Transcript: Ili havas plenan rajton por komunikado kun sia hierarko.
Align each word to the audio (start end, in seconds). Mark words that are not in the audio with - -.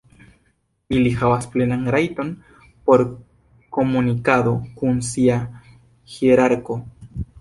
Ili 0.99 1.09
havas 1.17 1.43
plenan 1.55 1.83
rajton 1.95 2.31
por 2.89 3.03
komunikado 3.77 4.55
kun 4.81 4.99
sia 5.11 5.37
hierarko. 6.15 6.81